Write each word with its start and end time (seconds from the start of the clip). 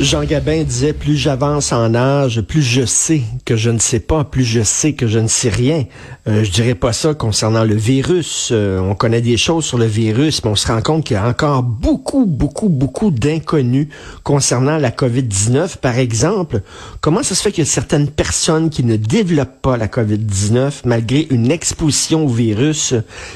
Jean 0.00 0.22
Gabin 0.22 0.62
disait 0.62 0.92
plus 0.92 1.16
j'avance 1.16 1.72
en 1.72 1.92
âge, 1.92 2.40
plus 2.42 2.62
je 2.62 2.86
sais 2.86 3.22
que 3.44 3.56
je 3.56 3.68
ne 3.68 3.80
sais 3.80 3.98
pas, 3.98 4.22
plus 4.22 4.44
je 4.44 4.62
sais 4.62 4.92
que 4.92 5.08
je 5.08 5.18
ne 5.18 5.26
sais 5.26 5.48
rien. 5.48 5.86
Euh, 6.28 6.44
je 6.44 6.52
dirais 6.52 6.76
pas 6.76 6.92
ça 6.92 7.14
concernant 7.14 7.64
le 7.64 7.74
virus. 7.74 8.50
Euh, 8.52 8.78
on 8.78 8.94
connaît 8.94 9.20
des 9.20 9.36
choses 9.36 9.64
sur 9.64 9.76
le 9.76 9.86
virus, 9.86 10.44
mais 10.44 10.50
on 10.50 10.54
se 10.54 10.68
rend 10.68 10.80
compte 10.82 11.04
qu'il 11.04 11.14
y 11.14 11.18
a 11.18 11.26
encore 11.26 11.64
beaucoup, 11.64 12.26
beaucoup, 12.26 12.68
beaucoup 12.68 13.10
d'inconnus 13.10 13.88
concernant 14.22 14.76
la 14.76 14.90
COVID-19. 14.90 15.78
Par 15.78 15.98
exemple, 15.98 16.60
comment 17.00 17.24
ça 17.24 17.34
se 17.34 17.42
fait 17.42 17.50
qu'il 17.50 17.64
y 17.64 17.66
a 17.66 17.70
certaines 17.70 18.08
personnes 18.08 18.70
qui 18.70 18.84
ne 18.84 18.94
développent 18.94 19.60
pas 19.62 19.76
la 19.76 19.88
COVID-19 19.88 20.82
malgré 20.84 21.26
une 21.30 21.50
exposition 21.50 22.24
au 22.24 22.28
virus? 22.28 22.94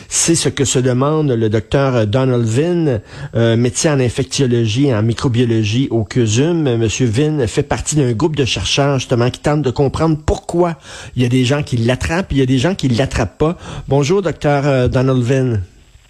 C'est 0.08 0.36
ce 0.36 0.48
que 0.48 0.64
se 0.64 0.78
demande 0.78 1.32
le 1.32 1.48
docteur 1.48 2.06
Donald 2.06 2.44
Vin, 2.44 3.00
euh, 3.34 3.56
médecin 3.56 3.96
en 3.96 4.00
infectiologie 4.00 4.86
et 4.86 4.94
en 4.94 5.02
microbiologie 5.02 5.88
au 5.90 6.04
CUSUM. 6.04 6.51
Monsieur 6.54 7.06
Vin 7.06 7.46
fait 7.46 7.62
partie 7.62 7.96
d'un 7.96 8.12
groupe 8.12 8.36
de 8.36 8.44
chercheurs 8.44 8.98
justement 8.98 9.30
qui 9.30 9.40
tentent 9.40 9.62
de 9.62 9.70
comprendre 9.70 10.18
pourquoi 10.24 10.76
il 11.16 11.22
y 11.22 11.24
a 11.24 11.28
des 11.28 11.44
gens 11.44 11.62
qui 11.62 11.76
l'attrapent, 11.76 12.32
il 12.32 12.38
y 12.38 12.42
a 12.42 12.46
des 12.46 12.58
gens 12.58 12.74
qui 12.74 12.88
l'attrapent 12.88 13.38
pas. 13.38 13.56
Bonjour, 13.88 14.22
docteur 14.22 14.66
euh, 14.66 14.88
Donald 14.88 15.22
Vin. 15.22 15.60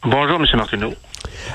Bonjour, 0.04 0.40
Monsieur 0.40 0.56
Martineau. 0.56 0.94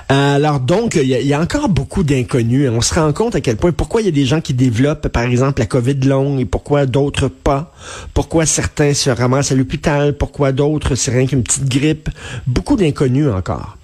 alors 0.08 0.62
donc, 0.62 0.96
il 0.96 1.08
y, 1.08 1.34
a 1.34 1.42
encore 1.42 1.68
beaucoup 1.68 2.04
d'inconnus. 2.04 2.70
On 2.72 2.80
se 2.80 2.94
rend 2.94 3.12
compte 3.12 3.36
à 3.36 3.42
quel 3.42 3.58
point, 3.58 3.74
pourquoi 3.74 4.02
il 4.02 4.06
y 4.06 4.08
a 4.08 4.12
des 4.12 4.26
gens 4.26 4.40
qui 4.40 4.54
développent, 4.54 5.10
par 5.10 5.24
exemple, 5.24 5.60
la 5.60 5.66
COVID 5.66 6.00
longue 6.06 6.40
et 6.40 6.46
pourquoi 6.46 6.86
d'autres 6.86 7.28
pas. 7.28 7.74
Pourquoi 8.14 8.46
certains 8.46 8.94
se 8.94 9.10
ramassent 9.10 9.52
à 9.52 9.56
l'hôpital, 9.56 10.18
pourquoi 10.18 10.54
d'autres, 10.54 10.96
c'est 10.96 11.12
rien 11.12 11.26
qu'une 11.28 11.44
petite 11.44 11.68
grippe. 11.68 12.10
Beaucoup 12.48 12.78
d'inconnus 12.78 13.28
encore. 13.28 13.78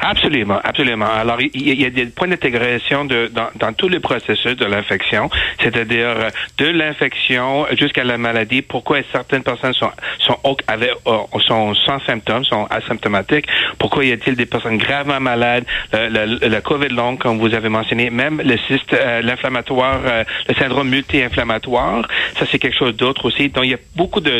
Absolument, 0.00 0.60
absolument. 0.62 1.06
Alors, 1.06 1.40
il 1.40 1.80
y, 1.80 1.84
a 1.84 1.90
des 1.90 2.06
points 2.06 2.28
d'intégration 2.28 3.04
de, 3.04 3.28
dans, 3.32 3.48
dans 3.56 3.72
tout 3.72 3.88
le 3.88 3.98
processus 3.98 4.56
de 4.56 4.64
l'infection, 4.64 5.28
c'est-à-dire 5.60 6.08
euh, 6.08 6.30
de 6.58 6.66
l'infection 6.66 7.66
jusqu'à 7.76 8.04
la 8.04 8.16
maladie. 8.16 8.62
Pourquoi 8.62 8.98
certaines 9.10 9.42
personnes 9.42 9.74
sont 9.74 9.90
sont, 10.20 10.38
euh, 10.44 11.40
sont 11.46 11.74
sans 11.74 11.98
symptômes, 12.00 12.44
sont 12.44 12.66
asymptomatiques? 12.70 13.46
Pourquoi 13.78 14.04
y 14.04 14.12
a-t-il 14.12 14.36
des 14.36 14.46
personnes 14.46 14.78
gravement 14.78 15.20
malades? 15.20 15.64
Le, 15.92 16.60
COVID 16.60 16.88
long, 16.88 17.16
comme 17.16 17.38
vous 17.38 17.54
avez 17.54 17.68
mentionné, 17.68 18.10
même 18.10 18.40
le 18.44 18.56
cyste, 18.68 18.92
euh, 18.92 19.20
l'inflammatoire, 19.22 20.00
le 20.48 20.54
syndrome 20.54 20.88
multi-inflammatoire, 20.88 22.06
ça 22.38 22.46
c'est 22.50 22.58
quelque 22.58 22.76
chose 22.76 22.96
d'autre 22.96 23.24
aussi. 23.24 23.48
Donc, 23.48 23.64
il 23.64 23.70
y 23.70 23.74
a 23.74 23.78
beaucoup 23.96 24.20
de 24.20 24.38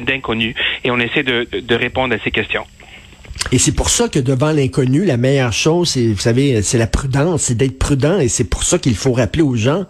d'inconnus 0.00 0.54
et 0.82 0.90
on 0.90 0.98
essaie 0.98 1.22
de, 1.22 1.46
de 1.52 1.74
répondre 1.74 2.14
à 2.14 2.18
ces 2.24 2.30
questions. 2.30 2.64
Et 3.54 3.58
c'est 3.58 3.70
pour 3.70 3.88
ça 3.88 4.08
que 4.08 4.18
devant 4.18 4.50
l'inconnu, 4.50 5.04
la 5.04 5.16
meilleure 5.16 5.52
chose, 5.52 5.90
c'est, 5.90 6.08
vous 6.08 6.18
savez, 6.18 6.60
c'est 6.62 6.76
la 6.76 6.88
prudence, 6.88 7.42
c'est 7.42 7.54
d'être 7.54 7.78
prudent. 7.78 8.18
Et 8.18 8.26
c'est 8.26 8.42
pour 8.42 8.64
ça 8.64 8.80
qu'il 8.80 8.96
faut 8.96 9.12
rappeler 9.12 9.42
aux 9.42 9.54
gens, 9.54 9.84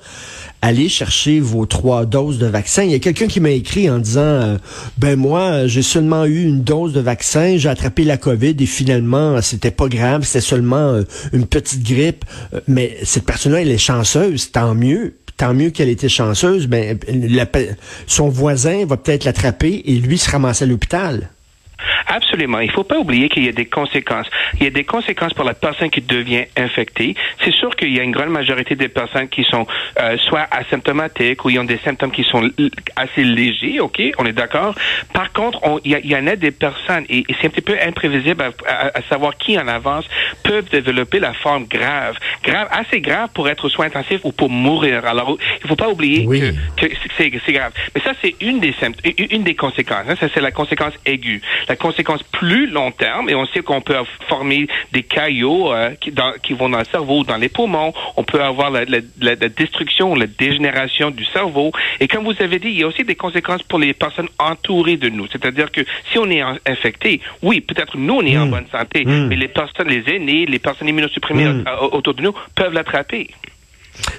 allez 0.61 0.91
chercher 0.91 1.41
vos 1.41 1.65
trois 1.65 2.05
doses 2.05 2.37
de 2.37 2.45
vaccin. 2.45 2.83
Il 2.83 2.91
y 2.91 2.95
a 2.95 2.99
quelqu'un 2.99 3.27
qui 3.27 3.41
m'a 3.41 3.53
écrit 3.53 3.89
en 3.89 4.01
disant, 4.01 4.21
euh, 4.21 4.59
ben 4.99 5.17
moi, 5.19 5.67
j'ai 5.67 5.81
seulement 5.81 6.27
eu 6.27 6.43
une 6.43 6.63
dose 6.63 6.93
de 6.93 7.01
vaccin, 7.01 7.57
j'ai 7.57 7.71
attrapé 7.71 8.05
la 8.05 8.19
COVID 8.19 8.55
et 8.61 8.67
finalement, 8.67 9.41
c'était 9.41 9.71
pas 9.71 9.89
grave, 9.89 10.25
c'était 10.25 10.43
seulement 10.43 10.77
euh, 10.93 11.03
une 11.33 11.47
petite 11.47 11.83
grippe. 11.85 12.27
Euh, 12.53 12.61
mais 12.69 12.99
cette 13.03 13.25
personne-là, 13.25 13.63
elle 13.63 13.71
est 13.71 13.79
chanceuse, 13.79 14.53
tant 14.53 14.75
mieux 14.75 15.15
tant 15.39 15.55
mieux 15.55 15.71
qu'elle 15.71 15.89
était 15.89 16.11
chanceuse, 16.11 16.69
ben, 16.69 16.97
son 18.07 18.29
voisin 18.29 18.85
va 18.87 18.97
peut-être 18.99 19.25
l'attraper 19.25 19.83
et 19.87 19.95
lui 19.95 20.17
se 20.17 20.31
ramasser 20.31 20.63
à 20.63 20.69
l'hôpital. 20.69 21.31
Absolument. 22.07 22.61
Il 22.61 22.69
ne 22.69 22.73
faut 22.73 22.85
pas 22.85 22.99
oublier 22.99 23.29
qu'il 23.29 23.45
y 23.45 23.49
a 23.49 23.53
des 23.53 23.67
conséquences. 23.67 24.27
Il 24.55 24.65
y 24.65 24.67
a 24.67 24.71
des 24.71 24.85
conséquences 24.85 25.35
pour 25.35 25.45
la 25.45 25.55
personne 25.55 25.91
qui 25.91 26.01
devient 26.01 26.45
infectée. 26.57 27.15
C'est 27.43 27.53
sûr 27.53 27.75
qu'il 27.77 27.95
y 27.95 28.01
a 28.01 28.03
une 28.03 28.13
grande 28.13 28.31
majorité 28.31 28.75
des 28.77 28.89
personnes 28.89 29.29
qui 29.29 29.45
sont 29.45 29.67
euh, 30.01 30.17
soit 30.19 30.47
asymptomatiques 30.51 31.45
ou 31.45 31.51
ils 31.51 31.59
ont 31.59 31.65
des 31.65 31.79
symptômes 31.79 32.11
qui 32.11 32.25
sont 32.25 32.51
assez 32.97 33.25
légers, 33.25 33.81
OK? 33.81 34.01
On 34.19 34.27
est 34.27 34.33
d'accord? 34.33 34.75
Par 35.13 35.33
contre, 35.33 35.61
il 35.85 35.93
y, 35.93 36.17
en 36.17 36.27
a 36.27 36.37
des 36.37 36.51
personnes, 36.51 37.05
et, 37.09 37.25
c'est 37.41 37.47
un 37.47 37.51
petit 37.51 37.61
peu 37.61 37.77
imprévisible 37.81 38.43
à, 38.67 39.03
savoir 39.09 39.37
qui 39.37 39.59
en 39.59 39.69
avance, 39.69 40.05
peuvent 40.43 40.69
développer 40.71 41.21
la 41.21 41.33
forme 41.33 41.67
grave. 41.67 42.17
Grave, 42.43 42.69
assez 42.71 43.01
grave 43.01 43.31
pour 43.35 43.49
être 43.49 43.69
soin 43.69 43.87
intensif 43.87 44.21
ou 44.25 44.33
pour 44.33 44.51
mourir. 44.51 45.05
Alors, 45.05 45.37
il 45.39 45.65
ne 45.65 45.69
faut 45.69 45.77
pas 45.77 45.89
oublier 45.89 46.27
que, 46.77 46.87
c'est 47.17 47.53
grave. 47.53 47.73
Mais 47.95 48.01
ça, 48.03 48.13
c'est 48.23 48.35
une 48.41 48.61
des 48.61 48.75
une 49.31 49.43
des 49.43 49.55
conséquences. 49.55 50.07
Hein. 50.09 50.15
Ça, 50.19 50.29
c'est 50.33 50.41
la 50.41 50.51
conséquence 50.51 50.95
aiguë. 51.07 51.41
La 51.69 51.77
conséquence 51.95 52.23
plus 52.25 52.67
long 52.67 52.91
terme, 52.91 53.29
et 53.29 53.35
on 53.35 53.47
sait 53.47 53.61
qu'on 53.61 53.81
peut 53.81 53.95
former 54.29 54.67
des 54.93 55.05
caillots 55.05 55.73
euh, 55.73 55.91
qui, 56.01 56.13
qui, 56.43 56.53
vont 56.53 56.69
dans 56.69 56.79
le 56.79 56.85
cerveau 56.85 57.21
ou 57.21 57.25
dans 57.25 57.37
les 57.37 57.49
poumons. 57.49 57.93
On 58.17 58.25
peut 58.25 58.43
avoir 58.43 58.71
la, 58.71 58.85
la, 58.85 58.99
la, 59.21 59.37
destruction, 59.37 60.15
la 60.15 60.27
dégénération 60.27 61.11
du 61.11 61.25
cerveau. 61.25 61.71
Et 62.01 62.09
comme 62.09 62.25
vous 62.25 62.35
avez 62.41 62.59
dit, 62.59 62.69
il 62.69 62.81
y 62.81 62.83
a 62.83 62.87
aussi 62.87 63.05
des 63.05 63.15
conséquences 63.15 63.63
pour 63.63 63.79
les 63.79 63.93
personnes 63.93 64.29
entourées 64.39 64.97
de 64.97 65.09
nous. 65.09 65.27
C'est-à-dire 65.29 65.71
que 65.71 65.83
si 66.11 66.19
on 66.19 66.29
est 66.31 66.43
infecté, 66.67 67.21
oui, 67.43 67.61
peut-être 67.61 67.97
nous, 67.97 68.15
on 68.15 68.23
est 68.23 68.37
en 68.37 68.47
hmm. 68.47 68.51
bonne 68.51 68.67
santé, 68.73 69.05
hmm. 69.05 69.29
mais 69.29 69.37
les 69.37 69.49
personnes, 69.49 69.89
les 69.89 70.03
aînés, 70.13 70.47
les 70.47 70.59
personnes 70.59 70.89
immunosupprimées 70.89 71.47
hmm. 71.47 71.65
autour 71.93 72.15
de 72.15 72.23
nous 72.23 72.35
peuvent 72.55 72.73
l'attraper 72.73 73.29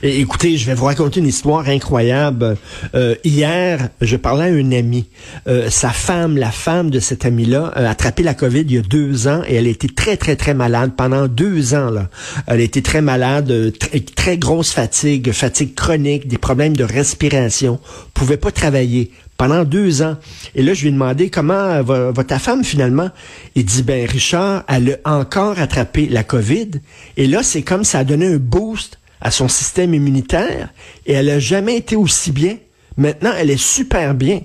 écoutez, 0.01 0.57
je 0.57 0.65
vais 0.65 0.73
vous 0.73 0.85
raconter 0.85 1.19
une 1.19 1.27
histoire 1.27 1.67
incroyable. 1.67 2.57
Euh, 2.93 3.15
hier, 3.23 3.89
je 4.01 4.15
parlais 4.15 4.45
à 4.45 4.53
un 4.53 4.71
ami. 4.71 5.07
Euh, 5.47 5.69
sa 5.69 5.89
femme, 5.89 6.37
la 6.37 6.51
femme 6.51 6.89
de 6.89 6.99
cet 6.99 7.25
ami-là, 7.25 7.71
a 7.75 7.89
attrapé 7.89 8.23
la 8.23 8.33
COVID 8.33 8.61
il 8.61 8.71
y 8.71 8.77
a 8.77 8.81
deux 8.81 9.27
ans 9.27 9.41
et 9.47 9.55
elle 9.55 9.67
était 9.67 9.87
très, 9.87 10.17
très, 10.17 10.35
très 10.35 10.53
malade 10.53 10.93
pendant 10.95 11.27
deux 11.27 11.73
ans. 11.73 11.89
Là. 11.89 12.09
Elle 12.47 12.61
était 12.61 12.81
très 12.81 13.01
malade, 13.01 13.51
euh, 13.51 13.71
très, 14.15 14.37
grosse 14.37 14.71
fatigue, 14.71 15.31
fatigue 15.31 15.75
chronique, 15.75 16.27
des 16.27 16.37
problèmes 16.37 16.75
de 16.75 16.83
respiration, 16.83 17.79
pouvait 18.13 18.37
pas 18.37 18.51
travailler 18.51 19.11
pendant 19.37 19.63
deux 19.63 20.01
ans. 20.01 20.15
Et 20.55 20.63
là, 20.63 20.73
je 20.73 20.81
lui 20.81 20.89
ai 20.89 20.91
demandé 20.91 21.29
comment 21.29 21.81
va, 21.81 22.11
va, 22.11 22.23
ta 22.23 22.39
femme 22.39 22.63
finalement? 22.63 23.09
Il 23.55 23.65
dit, 23.65 23.83
ben 23.83 24.07
Richard, 24.07 24.63
elle 24.67 24.99
a 25.03 25.17
encore 25.17 25.59
attrapé 25.59 26.07
la 26.07 26.23
COVID. 26.23 26.71
Et 27.17 27.27
là, 27.27 27.43
c'est 27.43 27.61
comme 27.61 27.83
ça 27.83 27.99
a 27.99 28.03
donné 28.03 28.27
un 28.27 28.37
boost 28.37 28.99
à 29.21 29.31
son 29.31 29.47
système 29.47 29.93
immunitaire 29.93 30.69
et 31.05 31.13
elle 31.13 31.27
n'a 31.27 31.39
jamais 31.39 31.77
été 31.77 31.95
aussi 31.95 32.31
bien. 32.31 32.57
Maintenant, 32.97 33.31
elle 33.37 33.49
est 33.49 33.61
super 33.61 34.13
bien. 34.13 34.41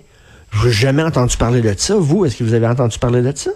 Je 0.50 0.66
n'ai 0.66 0.72
jamais 0.72 1.02
entendu 1.02 1.36
parler 1.36 1.60
de 1.60 1.74
ça. 1.76 1.96
Vous, 1.96 2.24
est-ce 2.24 2.36
que 2.36 2.44
vous 2.44 2.54
avez 2.54 2.66
entendu 2.66 2.98
parler 2.98 3.22
de 3.22 3.32
ça? 3.36 3.50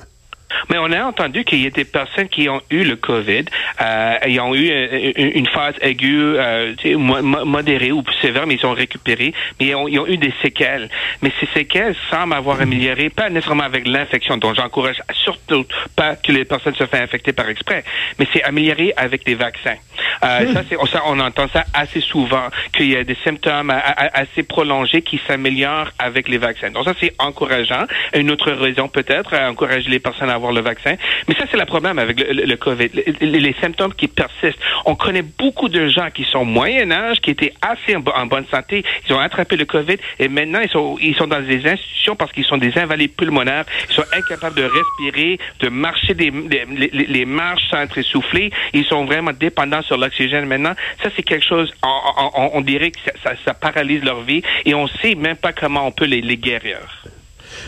Mais 0.70 0.78
on 0.78 0.90
a 0.92 1.04
entendu 1.04 1.44
qu'il 1.44 1.62
y 1.62 1.66
a 1.66 1.70
des 1.70 1.84
personnes 1.84 2.28
qui 2.28 2.48
ont 2.48 2.60
eu 2.70 2.84
le 2.84 2.96
COVID, 2.96 3.44
euh, 3.80 4.18
ils 4.26 4.40
ont 4.40 4.54
eu 4.54 4.70
euh, 4.70 5.12
une 5.16 5.46
phase 5.46 5.74
aiguë, 5.80 6.36
euh, 6.36 6.74
modérée 6.96 7.92
ou 7.92 8.02
sévère, 8.20 8.46
mais 8.46 8.54
ils 8.54 8.66
ont 8.66 8.72
récupéré, 8.72 9.34
mais 9.58 9.66
ils 9.66 9.74
ont, 9.74 9.88
ils 9.88 9.98
ont, 9.98 10.06
eu 10.06 10.16
des 10.16 10.32
séquelles. 10.42 10.88
Mais 11.22 11.32
ces 11.40 11.46
séquelles 11.46 11.94
semblent 12.10 12.34
avoir 12.34 12.60
amélioré, 12.60 13.10
pas 13.10 13.28
nécessairement 13.30 13.64
avec 13.64 13.86
l'infection, 13.86 14.36
dont 14.36 14.54
j'encourage 14.54 15.00
surtout 15.12 15.66
pas 15.96 16.16
que 16.16 16.32
les 16.32 16.44
personnes 16.44 16.74
se 16.74 16.86
fassent 16.86 17.02
infecter 17.02 17.32
par 17.32 17.48
exprès, 17.48 17.84
mais 18.18 18.26
c'est 18.32 18.42
amélioré 18.42 18.92
avec 18.96 19.24
des 19.24 19.34
vaccins. 19.34 19.76
Euh, 20.24 20.52
ça, 20.52 20.62
c'est, 20.68 20.76
ça, 20.90 21.02
on 21.06 21.18
entend 21.18 21.48
ça 21.48 21.64
assez 21.74 22.00
souvent, 22.00 22.48
qu'il 22.72 22.90
y 22.90 22.96
a 22.96 23.04
des 23.04 23.16
symptômes 23.24 23.72
assez 23.96 24.42
prolongés 24.42 25.02
qui 25.02 25.20
s'améliorent 25.26 25.90
avec 25.98 26.28
les 26.28 26.38
vaccins. 26.38 26.70
Donc 26.70 26.84
ça, 26.84 26.94
c'est 27.00 27.12
encourageant. 27.18 27.84
Une 28.14 28.30
autre 28.30 28.50
raison 28.52 28.88
peut-être, 28.88 29.34
à 29.34 29.50
encourager 29.50 29.90
les 29.90 29.98
personnes 29.98 30.30
à 30.30 30.34
avoir 30.34 30.52
le 30.54 30.60
vaccin. 30.60 30.96
Mais 31.28 31.34
ça, 31.34 31.44
c'est 31.50 31.56
le 31.56 31.64
problème 31.64 31.98
avec 31.98 32.18
le, 32.20 32.56
COVID. 32.56 32.90
Les, 33.20 33.54
symptômes 33.60 33.94
qui 33.94 34.08
persistent. 34.08 34.58
On 34.84 34.94
connaît 34.94 35.22
beaucoup 35.22 35.68
de 35.68 35.88
gens 35.88 36.08
qui 36.12 36.24
sont 36.24 36.44
moyen 36.44 36.90
âge, 36.90 37.20
qui 37.20 37.30
étaient 37.30 37.52
assez 37.60 37.96
en, 37.96 38.26
bonne 38.26 38.46
santé. 38.50 38.84
Ils 39.08 39.14
ont 39.14 39.18
attrapé 39.18 39.56
le 39.56 39.64
COVID 39.64 39.96
et 40.18 40.28
maintenant, 40.28 40.60
ils 40.60 40.70
sont, 40.70 40.96
ils 41.00 41.14
sont 41.14 41.26
dans 41.26 41.40
des 41.40 41.66
institutions 41.66 42.16
parce 42.16 42.32
qu'ils 42.32 42.44
sont 42.44 42.58
des 42.58 42.76
invalides 42.78 43.14
pulmonaires. 43.14 43.64
Ils 43.88 43.94
sont 43.94 44.04
incapables 44.12 44.56
de 44.56 44.64
respirer, 44.64 45.38
de 45.60 45.68
marcher 45.68 46.14
des, 46.14 46.30
les, 46.30 47.24
marches 47.24 47.68
sans 47.70 47.78
être 47.78 47.98
essoufflés. 47.98 48.50
Ils 48.72 48.84
sont 48.84 49.04
vraiment 49.04 49.32
dépendants 49.32 49.82
sur 49.82 49.96
l'oxygène 49.96 50.46
maintenant. 50.46 50.74
Ça, 51.02 51.10
c'est 51.14 51.22
quelque 51.22 51.46
chose, 51.46 51.72
on, 51.82 52.60
dirait 52.60 52.90
que 52.90 52.98
ça, 53.22 53.54
paralyse 53.54 54.04
leur 54.04 54.20
vie 54.22 54.42
et 54.64 54.74
on 54.74 54.86
sait 54.86 55.14
même 55.14 55.36
pas 55.36 55.52
comment 55.52 55.86
on 55.86 55.92
peut 55.92 56.04
les, 56.04 56.20
les 56.20 56.36
guérir. 56.36 56.78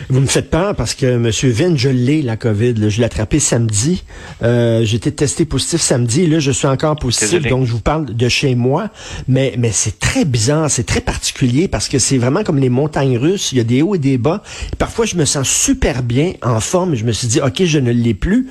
Vous 0.09 0.19
me 0.19 0.27
faites 0.27 0.49
peur 0.49 0.75
parce 0.75 0.93
que 0.93 1.05
M. 1.05 1.29
Vin, 1.51 1.75
je 1.75 1.89
l'ai, 1.89 2.21
la 2.21 2.37
COVID. 2.37 2.89
Je 2.89 2.99
l'ai 2.99 3.05
attrapé 3.05 3.39
samedi. 3.39 4.03
Euh, 4.43 4.85
été 4.97 5.11
testé 5.11 5.45
positif 5.45 5.81
samedi. 5.81 6.23
Et 6.23 6.27
là, 6.27 6.39
je 6.39 6.51
suis 6.51 6.67
encore 6.67 6.95
positif. 6.95 7.41
Donc, 7.43 7.65
je 7.65 7.71
vous 7.71 7.79
parle 7.79 8.05
de 8.05 8.29
chez 8.29 8.55
moi. 8.55 8.89
Mais, 9.27 9.55
mais 9.57 9.71
c'est 9.71 9.99
très 9.99 10.25
bizarre, 10.25 10.69
c'est 10.69 10.85
très 10.85 11.01
particulier 11.01 11.67
parce 11.67 11.87
que 11.87 11.99
c'est 11.99 12.17
vraiment 12.17 12.43
comme 12.43 12.57
les 12.57 12.69
montagnes 12.69 13.17
russes. 13.17 13.51
Il 13.51 13.57
y 13.57 13.61
a 13.61 13.63
des 13.63 13.81
hauts 13.81 13.95
et 13.95 13.99
des 13.99 14.17
bas. 14.17 14.43
parfois, 14.77 15.05
je 15.05 15.15
me 15.15 15.25
sens 15.25 15.47
super 15.47 16.03
bien, 16.03 16.33
en 16.41 16.59
forme. 16.59 16.95
Je 16.95 17.05
me 17.05 17.11
suis 17.11 17.27
dit, 17.27 17.39
OK, 17.41 17.63
je 17.63 17.79
ne 17.79 17.91
l'ai 17.91 18.13
plus. 18.13 18.47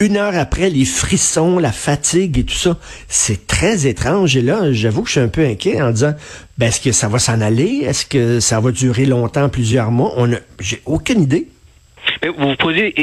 Une 0.00 0.16
heure 0.16 0.34
après, 0.34 0.70
les 0.70 0.86
frissons, 0.86 1.58
la 1.58 1.72
fatigue 1.72 2.38
et 2.38 2.44
tout 2.44 2.54
ça, 2.54 2.78
c'est 3.06 3.46
très 3.46 3.86
étrange. 3.86 4.34
Et 4.34 4.40
là, 4.40 4.72
j'avoue 4.72 5.02
que 5.02 5.08
je 5.08 5.12
suis 5.12 5.20
un 5.20 5.28
peu 5.28 5.44
inquiet 5.44 5.82
en 5.82 5.90
disant, 5.90 6.14
ben, 6.56 6.68
est-ce 6.68 6.80
que 6.80 6.90
ça 6.90 7.08
va 7.08 7.18
s'en 7.18 7.42
aller? 7.42 7.82
Est-ce 7.84 8.06
que 8.06 8.40
ça 8.40 8.60
va 8.60 8.70
durer 8.72 9.04
longtemps, 9.04 9.50
plusieurs 9.50 9.90
mois? 9.90 10.14
On 10.16 10.32
a, 10.32 10.36
j'ai 10.58 10.80
aucune 10.86 11.22
idée. 11.22 11.48
Mais 12.22 12.30
vous 12.30 12.48
vous 12.48 12.56
posez 12.56 12.94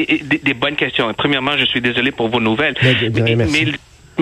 des, 0.44 0.53
bonnes 0.55 0.75
questions. 0.75 1.13
Premièrement, 1.15 1.55
je 1.55 1.65
suis 1.65 1.81
désolé 1.81 2.11
pour 2.11 2.29
vos 2.29 2.39
nouvelles. 2.39 2.75
mais, 2.81 3.35
mais 3.35 3.65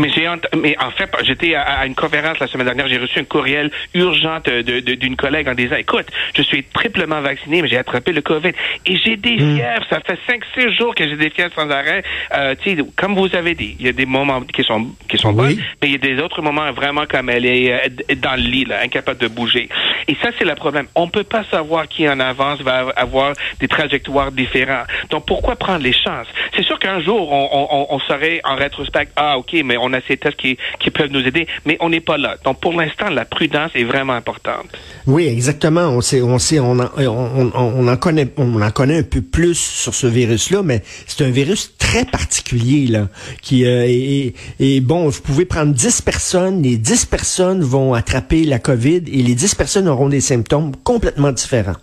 j'ai 0.03 0.27
mais 0.57 0.75
en 0.79 0.91
fait 0.91 1.09
j'étais 1.23 1.55
à, 1.55 1.85
une 1.85 1.95
conférence 1.95 2.39
la 2.39 2.47
semaine 2.47 2.65
dernière, 2.65 2.87
j'ai 2.87 2.97
reçu 2.97 3.19
un 3.19 3.23
courriel 3.23 3.71
urgent 3.93 4.39
de, 4.43 4.61
d'une 4.95 5.15
collègue 5.15 5.47
en 5.47 5.53
disant 5.53 5.75
écoute, 5.75 6.07
je 6.35 6.41
suis 6.41 6.63
triplement 6.63 7.21
vacciné 7.21 7.61
mais 7.61 7.67
j'ai 7.67 7.77
attrapé 7.77 8.11
le 8.11 8.21
Covid 8.21 8.51
et 8.85 8.97
j'ai 8.97 9.17
des 9.17 9.35
hmm. 9.35 9.57
fièvres, 9.57 9.85
ça 9.89 9.99
fait 10.01 10.19
5 10.27 10.41
6 10.57 10.75
jours 10.75 10.95
que 10.95 11.07
j'ai 11.07 11.15
des 11.15 11.29
fièvres 11.29 11.53
sans 11.55 11.69
arrêt. 11.69 12.03
Euh, 12.33 12.55
tu 12.61 12.75
sais 12.75 12.83
comme 12.95 13.15
vous 13.15 13.35
avez 13.35 13.55
dit, 13.55 13.75
il 13.79 13.85
y 13.85 13.89
a 13.89 13.93
des 13.93 14.05
moments 14.05 14.41
qui 14.41 14.63
sont 14.63 14.87
qui 15.07 15.17
sont 15.17 15.33
bons, 15.33 15.55
mais 15.81 15.87
il 15.87 15.91
y 15.91 15.95
a 15.95 15.97
des 15.97 16.21
autres 16.21 16.41
moments 16.41 16.71
vraiment 16.71 17.05
comme 17.05 17.29
elle 17.29 17.45
est 17.45 17.73
euh, 17.73 18.15
dans 18.15 18.35
le 18.35 18.43
lit 18.43 18.65
là, 18.65 18.81
incapable 18.83 19.19
de 19.19 19.27
bouger. 19.27 19.69
Et 20.07 20.15
ça 20.21 20.29
c'est 20.37 20.45
le 20.45 20.55
problème. 20.55 20.87
On 20.95 21.07
peut 21.07 21.23
pas 21.23 21.43
savoir 21.45 21.87
qui 21.87 22.07
en 22.07 22.19
avance 22.19 22.61
va 22.61 22.89
avoir 22.95 23.33
des 23.59 23.67
trajectoires 23.67 24.31
différentes. 24.31 24.87
Donc 25.09 25.25
pourquoi 25.25 25.55
prendre 25.55 25.83
les 25.83 25.93
chances? 25.93 26.27
C'est 26.55 26.63
sûr 26.63 26.79
qu'un 26.79 27.01
jour 27.01 27.31
on, 27.31 27.49
on, 27.51 27.95
on, 27.95 27.99
serait 27.99 28.41
en 28.43 28.55
rétrospect 28.55 29.07
ah 29.15 29.37
OK 29.37 29.53
mais 29.63 29.77
on 29.77 29.84
a 29.93 30.01
ces 30.07 30.17
tests 30.17 30.37
qui, 30.37 30.57
qui 30.79 30.91
peuvent 30.91 31.11
nous 31.11 31.25
aider, 31.25 31.47
mais 31.65 31.77
on 31.79 31.89
n'est 31.89 32.01
pas 32.01 32.17
là. 32.17 32.35
Donc, 32.43 32.59
pour 32.59 32.73
l'instant, 32.73 33.09
la 33.09 33.25
prudence 33.25 33.71
est 33.75 33.83
vraiment 33.83 34.13
importante. 34.13 34.67
Oui, 35.07 35.27
exactement. 35.27 35.89
On 35.89 36.01
sait, 36.01 36.21
on 36.21 36.39
sait, 36.39 36.59
on 36.59 36.79
en, 36.79 36.89
on, 36.97 37.51
on 37.55 37.87
en 37.87 37.97
connaît, 37.97 38.27
on 38.37 38.61
en 38.61 38.71
connaît 38.71 38.99
un 38.99 39.03
peu 39.03 39.21
plus 39.21 39.55
sur 39.55 39.93
ce 39.93 40.07
virus-là, 40.07 40.63
mais 40.63 40.81
c'est 41.07 41.23
un 41.23 41.29
virus 41.29 41.73
très 41.77 42.05
particulier 42.05 42.87
là, 42.87 43.07
qui 43.41 43.65
euh, 43.65 43.85
est, 43.87 44.79
bon. 44.81 45.07
Vous 45.09 45.21
pouvez 45.21 45.45
prendre 45.45 45.73
10 45.73 46.01
personnes, 46.01 46.61
les 46.61 46.77
10 46.77 47.05
personnes 47.05 47.61
vont 47.61 47.93
attraper 47.93 48.43
la 48.43 48.59
COVID 48.59 49.03
et 49.07 49.21
les 49.23 49.35
10 49.35 49.55
personnes 49.55 49.87
auront 49.87 50.09
des 50.09 50.21
symptômes 50.21 50.75
complètement 50.83 51.31
différents. 51.31 51.75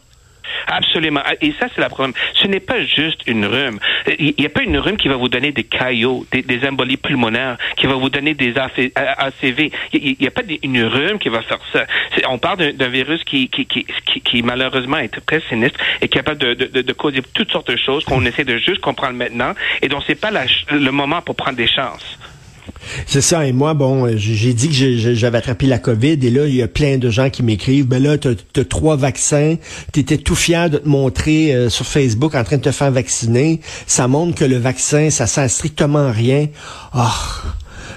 Absolument. 0.67 1.23
Et 1.41 1.53
ça, 1.59 1.67
c'est 1.75 1.81
la 1.81 1.89
problème. 1.89 2.15
Ce 2.35 2.47
n'est 2.47 2.61
pas 2.61 2.83
juste 2.83 3.23
une 3.27 3.47
rhume. 3.47 3.79
Il 4.19 4.35
n'y 4.39 4.47
a 4.47 4.49
pas 4.49 4.63
une 4.63 4.79
rhume 4.79 4.97
qui 4.97 5.09
va 5.09 5.17
vous 5.17 5.29
donner 5.29 5.53
des 5.53 5.65
caillots, 5.65 6.27
des, 6.31 6.43
des 6.43 6.67
embolies 6.67 6.97
pulmonaires, 6.97 7.57
qui 7.77 7.87
va 7.87 7.95
vous 7.95 8.11
donner 8.11 8.35
des 8.35 8.55
ACV. 8.57 9.71
Il 9.93 10.17
n'y 10.21 10.27
a 10.27 10.31
pas 10.31 10.43
une 10.63 10.85
rhume 10.85 11.19
qui 11.19 11.29
va 11.29 11.43
faire 11.43 11.61
ça. 11.73 11.87
On 12.29 12.39
parle 12.39 12.73
d'un 12.73 12.89
virus 12.89 13.23
qui, 13.25 13.49
qui, 13.49 13.67
qui, 13.67 13.87
qui, 14.21 14.43
malheureusement 14.43 14.99
est 14.99 15.09
très 15.27 15.41
sinistre 15.49 15.79
et 16.01 16.09
capable 16.09 16.39
de, 16.39 16.55
de, 16.55 16.83
de 16.83 16.93
causer 16.93 17.23
toutes 17.35 17.51
sortes 17.51 17.71
de 17.71 17.77
choses 17.77 18.05
qu'on 18.05 18.25
essaie 18.25 18.45
de 18.45 18.59
juste 18.59 18.81
comprendre 18.81 19.15
maintenant 19.15 19.55
et 19.81 19.89
dont 19.89 20.01
c'est 20.07 20.21
pas 20.21 20.31
le 20.71 20.91
moment 20.91 21.23
pour 21.23 21.37
prendre 21.37 21.57
des 21.57 21.69
chances. 21.69 22.19
C'est 23.07 23.21
ça. 23.21 23.47
Et 23.47 23.53
moi, 23.53 23.75
bon, 23.75 24.07
euh, 24.07 24.15
j'ai 24.17 24.55
dit 24.55 24.69
que 24.69 25.15
j'avais 25.15 25.39
attrapé 25.39 25.67
la 25.67 25.79
COVID 25.79 26.19
et 26.23 26.31
là, 26.31 26.47
il 26.47 26.55
y 26.55 26.63
a 26.63 26.69
plein 26.69 26.99
de 26.99 27.11
gens 27.11 27.31
qui 27.31 27.43
m'écrivent, 27.43 27.87
ben 27.87 28.03
là, 28.03 28.19
t'as 28.19 28.31
as 28.31 28.65
trois 28.65 28.97
vaccins, 28.97 29.57
t'étais 29.93 30.19
tout 30.19 30.35
fier 30.35 30.71
de 30.71 30.79
te 30.79 30.89
montrer 30.89 31.55
euh, 31.55 31.69
sur 31.69 31.87
Facebook 31.87 32.35
en 32.35 32.45
train 32.45 32.57
de 32.57 32.63
te 32.63 32.71
faire 32.71 32.91
vacciner. 32.91 33.61
Ça 33.87 34.09
montre 34.09 34.35
que 34.35 34.45
le 34.45 34.59
vaccin, 34.59 35.11
ça 35.11 35.27
sert 35.27 35.51
strictement 35.51 36.11
rien. 36.11 36.49
Ah. 36.93 37.15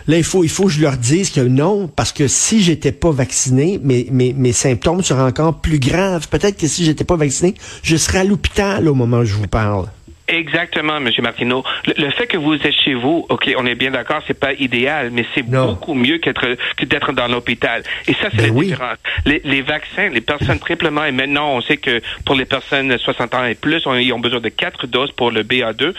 Là, 0.07 0.17
il 0.17 0.23
faut, 0.23 0.43
il 0.43 0.49
faut 0.49 0.65
que 0.65 0.71
je 0.71 0.81
leur 0.81 0.97
dise 0.97 1.31
que 1.31 1.41
non, 1.41 1.87
parce 1.87 2.11
que 2.11 2.27
si 2.27 2.61
j'étais 2.61 2.91
pas 2.91 3.11
vacciné, 3.11 3.79
mes, 3.83 4.07
mes, 4.11 4.33
mes 4.33 4.53
symptômes 4.53 5.03
seraient 5.03 5.23
encore 5.23 5.55
plus 5.61 5.79
graves. 5.79 6.27
Peut-être 6.27 6.57
que 6.57 6.67
si 6.67 6.85
j'étais 6.85 7.03
pas 7.03 7.15
vacciné, 7.15 7.55
je 7.81 7.97
serais 7.97 8.19
à 8.19 8.23
l'hôpital 8.23 8.87
au 8.87 8.93
moment 8.93 9.19
où 9.19 9.25
je 9.25 9.33
vous 9.33 9.47
parle. 9.47 9.87
Exactement, 10.27 10.97
M. 10.97 11.09
Martineau. 11.21 11.63
Le, 11.85 12.09
fait 12.09 12.25
que 12.25 12.37
vous 12.37 12.55
êtes 12.55 12.73
chez 12.73 12.95
vous, 12.95 13.27
OK, 13.29 13.53
on 13.57 13.65
est 13.67 13.75
bien 13.75 13.91
d'accord, 13.91 14.21
c'est 14.25 14.39
pas 14.39 14.53
idéal, 14.53 15.11
mais 15.11 15.25
c'est 15.35 15.43
beaucoup 15.43 15.93
mieux 15.93 16.17
qu'être 16.17 16.57
que 16.77 16.85
d'être 16.85 17.13
dans 17.13 17.27
l'hôpital. 17.27 17.83
Et 18.07 18.13
ça, 18.13 18.29
c'est 18.31 18.49
ben 18.49 18.55
la 18.55 18.63
différence. 18.63 18.97
Les, 19.25 19.41
les, 19.43 19.61
vaccins, 19.61 20.09
les 20.09 20.21
personnes 20.21 20.59
triplement, 20.59 21.05
et 21.05 21.11
maintenant, 21.11 21.51
on 21.51 21.61
sait 21.61 21.77
que 21.77 22.01
pour 22.25 22.35
les 22.35 22.45
personnes 22.45 22.97
60 22.97 23.35
ans 23.35 23.45
et 23.45 23.53
plus, 23.53 23.83
ils 23.99 24.13
ont 24.13 24.19
besoin 24.19 24.39
de 24.39 24.49
quatre 24.49 24.87
doses 24.87 25.11
pour 25.11 25.29
le 25.29 25.43
BA2. 25.43 25.93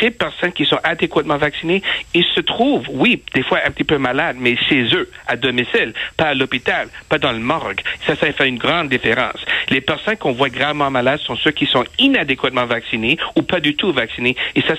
Ces 0.00 0.10
personnes 0.10 0.52
qui 0.52 0.64
sont 0.64 0.78
adéquatement 0.82 1.36
vaccinées, 1.36 1.82
ils 2.14 2.24
se 2.24 2.40
trouvent, 2.40 2.86
oui, 2.90 3.22
des 3.34 3.42
fois 3.42 3.60
un 3.64 3.70
petit 3.70 3.84
peu 3.84 3.98
malades, 3.98 4.36
mais 4.38 4.56
chez 4.56 4.84
eux, 4.94 5.08
à 5.26 5.36
domicile, 5.36 5.92
pas 6.16 6.26
à 6.26 6.34
l'hôpital, 6.34 6.88
pas 7.08 7.18
dans 7.18 7.32
le 7.32 7.38
morgue. 7.38 7.80
Ça, 8.06 8.16
ça 8.16 8.32
fait 8.32 8.48
une 8.48 8.58
grande 8.58 8.88
différence. 8.88 9.44
Les 9.70 9.80
personnes 9.80 10.16
qu'on 10.16 10.32
voit 10.32 10.50
gravement 10.50 10.90
malades 10.90 11.20
sont 11.20 11.36
ceux 11.36 11.50
qui 11.52 11.66
sont 11.66 11.84
inadéquatement 11.98 12.66
vaccinés 12.66 13.18
ou 13.36 13.42
pas 13.52 13.60
du 13.60 13.76
tout 13.76 13.92
vaccinés. 13.92 14.34
Et 14.56 14.62
ça, 14.62 14.74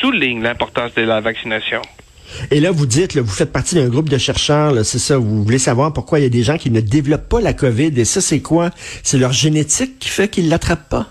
souligne 0.00 0.42
l'importance 0.42 0.92
de 0.94 1.02
la 1.02 1.20
vaccination. 1.20 1.80
Et 2.50 2.58
là, 2.58 2.72
vous 2.72 2.86
dites, 2.86 3.16
vous 3.16 3.36
faites 3.40 3.52
partie 3.52 3.76
d'un 3.76 3.88
groupe 3.88 4.08
de 4.08 4.18
chercheurs, 4.18 4.84
c'est 4.84 4.98
ça, 4.98 5.16
vous 5.16 5.44
voulez 5.44 5.60
savoir 5.60 5.92
pourquoi 5.92 6.18
il 6.18 6.22
y 6.22 6.26
a 6.26 6.28
des 6.28 6.42
gens 6.42 6.58
qui 6.58 6.70
ne 6.70 6.80
développent 6.80 7.28
pas 7.28 7.40
la 7.40 7.52
COVID. 7.52 7.92
Et 7.96 8.04
ça, 8.04 8.20
c'est 8.20 8.40
quoi? 8.40 8.70
C'est 9.04 9.18
leur 9.18 9.32
génétique 9.32 10.00
qui 10.00 10.08
fait 10.08 10.28
qu'ils 10.28 10.48
l'attrapent 10.48 10.88
pas? 10.88 11.06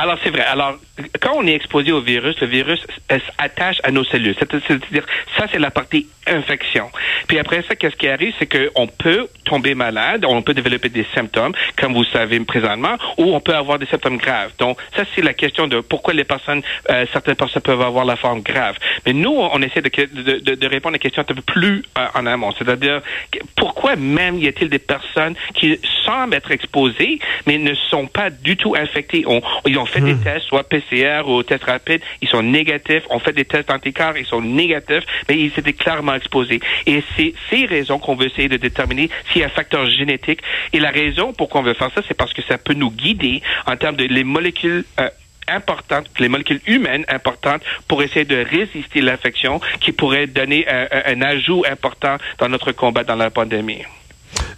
Alors, 0.00 0.16
c'est 0.22 0.30
vrai. 0.30 0.44
Alors, 0.44 0.76
quand 1.20 1.32
on 1.34 1.46
est 1.46 1.54
exposé 1.54 1.90
au 1.90 2.00
virus, 2.00 2.40
le 2.40 2.46
virus 2.46 2.86
s'attache 3.10 3.78
à 3.82 3.90
nos 3.90 4.04
cellules. 4.04 4.36
C'est-à-dire, 4.38 5.04
ça, 5.36 5.46
c'est 5.50 5.58
la 5.58 5.72
partie 5.72 6.06
infection. 6.28 6.90
Puis 7.26 7.38
après 7.38 7.62
ça, 7.62 7.74
qu'est-ce 7.74 7.96
qui 7.96 8.06
arrive, 8.06 8.32
c'est 8.38 8.46
qu'on 8.46 8.86
peut 8.86 9.28
tomber 9.44 9.74
malade, 9.74 10.24
on 10.26 10.42
peut 10.42 10.54
développer 10.54 10.88
des 10.88 11.06
symptômes, 11.14 11.52
comme 11.76 11.94
vous 11.94 12.04
savez 12.04 12.38
présentement, 12.40 12.96
ou 13.16 13.34
on 13.34 13.40
peut 13.40 13.54
avoir 13.54 13.78
des 13.78 13.86
symptômes 13.86 14.18
graves. 14.18 14.52
Donc, 14.58 14.78
ça, 14.94 15.04
c'est 15.14 15.22
la 15.22 15.34
question 15.34 15.66
de 15.66 15.80
pourquoi 15.80 16.14
les 16.14 16.24
personnes, 16.24 16.62
euh, 16.90 17.06
certaines 17.12 17.34
personnes 17.34 17.62
peuvent 17.62 17.82
avoir 17.82 18.04
la 18.04 18.16
forme 18.16 18.42
grave. 18.42 18.76
Mais 19.06 19.12
nous, 19.12 19.34
on 19.34 19.60
essaie 19.62 19.80
de, 19.80 19.88
de, 19.88 20.54
de 20.54 20.66
répondre 20.66 20.94
à 20.94 20.96
la 20.96 20.98
question 20.98 21.22
un 21.22 21.24
peu 21.24 21.34
plus 21.34 21.82
euh, 21.98 22.06
en 22.14 22.26
amont. 22.26 22.52
C'est-à-dire, 22.58 23.00
pourquoi 23.56 23.96
même 23.96 24.38
y 24.38 24.46
a-t-il 24.46 24.68
des 24.68 24.78
personnes 24.78 25.34
qui 25.54 25.80
semblent 26.04 26.34
être 26.34 26.50
exposées, 26.50 27.18
mais 27.46 27.58
ne 27.58 27.74
sont 27.74 28.06
pas 28.06 28.30
du 28.30 28.56
tout 28.56 28.74
infectées? 28.76 29.24
Fait 29.88 30.00
des 30.00 30.14
hmm. 30.14 30.22
tests, 30.22 30.46
soit 30.46 30.64
PCR 30.64 31.22
ou 31.26 31.42
tests 31.42 31.64
rapides, 31.64 32.02
ils 32.20 32.28
sont 32.28 32.42
négatifs. 32.42 33.04
On 33.10 33.18
fait 33.18 33.32
des 33.32 33.44
tests 33.44 33.70
anticorps, 33.70 34.16
ils 34.16 34.26
sont 34.26 34.42
négatifs, 34.42 35.04
mais 35.28 35.38
ils 35.38 35.52
étaient 35.56 35.72
clairement 35.72 36.14
exposés. 36.14 36.60
Et 36.86 37.02
c'est 37.16 37.34
ces 37.50 37.66
raisons 37.66 37.98
qu'on 37.98 38.14
veut 38.14 38.26
essayer 38.26 38.48
de 38.48 38.56
déterminer 38.56 39.10
s'il 39.30 39.40
y 39.40 39.44
a 39.44 39.46
un 39.46 39.50
facteur 39.50 39.86
génétique. 39.86 40.40
Et 40.72 40.80
la 40.80 40.90
raison 40.90 41.32
pour 41.32 41.48
qu'on 41.48 41.62
veut 41.62 41.74
faire 41.74 41.90
ça, 41.94 42.02
c'est 42.06 42.16
parce 42.16 42.32
que 42.32 42.42
ça 42.42 42.58
peut 42.58 42.74
nous 42.74 42.90
guider 42.90 43.42
en 43.66 43.76
termes 43.76 43.96
de 43.96 44.04
les 44.04 44.24
molécules 44.24 44.84
euh, 45.00 45.08
importantes, 45.48 46.06
les 46.18 46.28
molécules 46.28 46.60
humaines 46.66 47.04
importantes 47.08 47.62
pour 47.86 48.02
essayer 48.02 48.24
de 48.24 48.44
résister 48.48 49.00
l'infection 49.00 49.60
qui 49.80 49.92
pourrait 49.92 50.26
donner 50.26 50.66
un, 50.68 51.22
ajout 51.22 51.64
important 51.70 52.16
dans 52.38 52.48
notre 52.48 52.72
combat 52.72 53.04
dans 53.04 53.16
la 53.16 53.30
pandémie. 53.30 53.82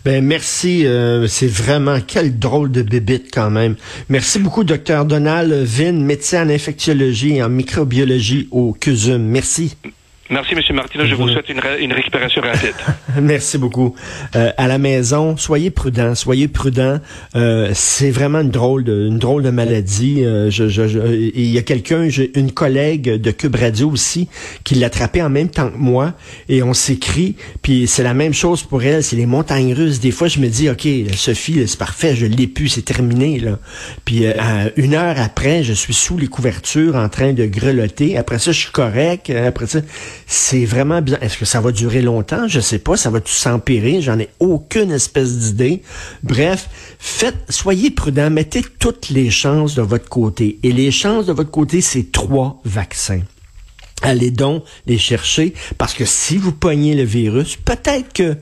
Ben 0.04 0.24
merci, 0.24 0.86
euh, 0.86 1.26
c'est 1.26 1.46
vraiment 1.46 1.98
quel 2.06 2.38
drôle 2.38 2.70
de 2.70 2.80
bébite 2.80 3.28
quand 3.32 3.50
même. 3.50 3.76
Merci 4.08 4.38
beaucoup, 4.38 4.64
docteur 4.64 5.04
Donald 5.04 5.52
Vin, 5.52 5.92
médecin 5.92 6.46
en 6.46 6.48
infectiologie 6.48 7.36
et 7.36 7.42
en 7.42 7.50
microbiologie 7.50 8.48
au 8.50 8.72
CUSUM. 8.72 9.22
Merci. 9.22 9.76
Merci, 10.30 10.54
M. 10.54 10.76
Martineau. 10.76 11.06
Je 11.06 11.16
vous 11.16 11.28
souhaite 11.28 11.48
une, 11.48 11.60
une 11.80 11.92
récupération 11.92 12.40
rapide. 12.40 12.74
Merci 13.20 13.58
beaucoup. 13.58 13.96
Euh, 14.36 14.52
à 14.56 14.68
la 14.68 14.78
maison, 14.78 15.36
soyez 15.36 15.70
prudents, 15.70 16.14
soyez 16.14 16.46
prudents. 16.46 17.00
Euh, 17.34 17.72
c'est 17.74 18.12
vraiment 18.12 18.38
une 18.38 18.50
drôle 18.50 18.84
de, 18.84 19.08
une 19.08 19.18
drôle 19.18 19.42
de 19.42 19.50
maladie. 19.50 20.24
Euh, 20.24 20.48
je, 20.48 20.68
je, 20.68 20.86
il 21.34 21.50
y 21.50 21.58
a 21.58 21.62
quelqu'un, 21.62 22.08
une 22.36 22.52
collègue 22.52 23.10
de 23.10 23.30
Cube 23.32 23.56
Radio 23.56 23.90
aussi, 23.90 24.28
qui 24.62 24.76
l'a 24.76 24.86
attrapé 24.86 25.20
en 25.20 25.30
même 25.30 25.48
temps 25.48 25.68
que 25.68 25.76
moi, 25.76 26.12
et 26.48 26.62
on 26.62 26.74
s'écrit. 26.74 27.34
Puis 27.60 27.88
c'est 27.88 28.04
la 28.04 28.14
même 28.14 28.32
chose 28.32 28.62
pour 28.62 28.84
elle. 28.84 29.02
C'est 29.02 29.16
les 29.16 29.26
montagnes 29.26 29.74
russes. 29.74 29.98
Des 29.98 30.12
fois, 30.12 30.28
je 30.28 30.38
me 30.38 30.46
dis, 30.46 30.70
ok, 30.70 30.86
Sophie, 31.16 31.66
c'est 31.66 31.78
parfait, 31.78 32.14
je 32.14 32.26
l'ai 32.26 32.46
pu, 32.46 32.68
c'est 32.68 32.82
terminé 32.82 33.40
là. 33.40 33.58
Puis 34.04 34.26
euh, 34.26 34.32
une 34.76 34.94
heure 34.94 35.16
après, 35.18 35.64
je 35.64 35.72
suis 35.72 35.94
sous 35.94 36.16
les 36.16 36.28
couvertures 36.28 36.94
en 36.94 37.08
train 37.08 37.32
de 37.32 37.46
grelotter. 37.46 38.16
Après 38.16 38.38
ça, 38.38 38.52
je 38.52 38.60
suis 38.60 38.72
correct. 38.72 39.28
Après 39.30 39.66
ça 39.66 39.80
c'est 40.26 40.64
vraiment 40.64 41.02
bien. 41.02 41.18
Est-ce 41.20 41.38
que 41.38 41.44
ça 41.44 41.60
va 41.60 41.72
durer 41.72 42.02
longtemps? 42.02 42.48
Je 42.48 42.60
sais 42.60 42.78
pas. 42.78 42.96
Ça 42.96 43.10
va 43.10 43.20
tout 43.20 43.32
s'empirer? 43.32 44.00
J'en 44.02 44.18
ai 44.18 44.28
aucune 44.38 44.90
espèce 44.90 45.38
d'idée. 45.38 45.82
Bref, 46.22 46.68
faites, 46.98 47.36
soyez 47.48 47.90
prudents. 47.90 48.30
Mettez 48.30 48.62
toutes 48.78 49.10
les 49.10 49.30
chances 49.30 49.74
de 49.74 49.82
votre 49.82 50.08
côté. 50.08 50.58
Et 50.62 50.72
les 50.72 50.90
chances 50.90 51.26
de 51.26 51.32
votre 51.32 51.50
côté, 51.50 51.80
c'est 51.80 52.12
trois 52.12 52.60
vaccins. 52.64 53.22
Allez 54.02 54.30
donc 54.30 54.64
les 54.86 54.98
chercher 54.98 55.52
parce 55.76 55.94
que 55.94 56.04
si 56.04 56.38
vous 56.38 56.52
pognez 56.52 56.94
le 56.94 57.02
virus, 57.02 57.56
peut-être 57.56 58.12
que 58.12 58.36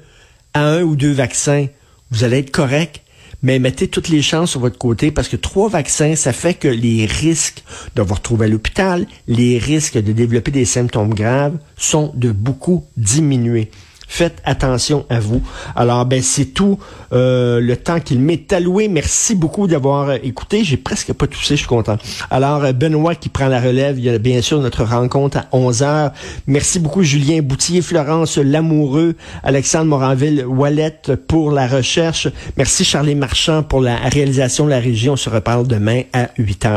à 0.54 0.64
un 0.64 0.82
ou 0.82 0.96
deux 0.96 1.12
vaccins, 1.12 1.66
vous 2.10 2.24
allez 2.24 2.38
être 2.38 2.50
correct, 2.50 3.02
mais 3.42 3.58
mettez 3.58 3.88
toutes 3.88 4.08
les 4.08 4.22
chances 4.22 4.52
sur 4.52 4.60
votre 4.60 4.78
côté 4.78 5.10
parce 5.10 5.28
que 5.28 5.36
trois 5.36 5.68
vaccins, 5.68 6.16
ça 6.16 6.32
fait 6.32 6.54
que 6.54 6.68
les 6.68 7.06
risques 7.06 7.62
de 7.94 8.02
vous 8.02 8.14
retrouver 8.14 8.46
à 8.46 8.48
l'hôpital, 8.48 9.06
les 9.26 9.58
risques 9.58 9.98
de 9.98 10.12
développer 10.12 10.50
des 10.50 10.64
symptômes 10.64 11.14
graves 11.14 11.58
sont 11.76 12.12
de 12.14 12.32
beaucoup 12.32 12.84
diminués. 12.96 13.70
Faites 14.10 14.40
attention 14.44 15.04
à 15.10 15.20
vous. 15.20 15.42
Alors, 15.76 16.06
ben 16.06 16.22
c'est 16.22 16.46
tout 16.46 16.78
euh, 17.12 17.60
le 17.60 17.76
temps 17.76 18.00
qu'il 18.00 18.20
m'est 18.20 18.50
alloué. 18.54 18.88
Merci 18.88 19.34
beaucoup 19.34 19.66
d'avoir 19.66 20.08
euh, 20.08 20.16
écouté. 20.22 20.64
J'ai 20.64 20.78
presque 20.78 21.12
pas 21.12 21.26
toussé, 21.26 21.56
je 21.56 21.60
suis 21.60 21.68
content. 21.68 21.98
Alors, 22.30 22.64
euh, 22.64 22.72
Benoît 22.72 23.14
qui 23.14 23.28
prend 23.28 23.48
la 23.48 23.60
relève. 23.60 23.98
Il 23.98 24.06
y 24.06 24.08
a 24.08 24.18
bien 24.18 24.40
sûr 24.40 24.60
notre 24.60 24.82
rencontre 24.82 25.36
à 25.36 25.46
11 25.52 25.82
heures. 25.82 26.12
Merci 26.46 26.80
beaucoup, 26.80 27.02
Julien 27.02 27.42
Boutier, 27.42 27.82
Florence 27.82 28.38
Lamoureux, 28.38 29.14
Alexandre 29.42 29.84
Moranville, 29.84 30.44
Wallet 30.46 31.02
pour 31.28 31.50
la 31.50 31.68
recherche. 31.68 32.28
Merci, 32.56 32.84
Charlie 32.84 33.14
Marchand, 33.14 33.62
pour 33.62 33.82
la 33.82 33.96
réalisation 33.96 34.64
de 34.64 34.70
la 34.70 34.80
région. 34.80 35.12
On 35.12 35.16
se 35.16 35.28
reparle 35.28 35.66
demain 35.66 36.02
à 36.14 36.30
8 36.38 36.64
heures. 36.64 36.76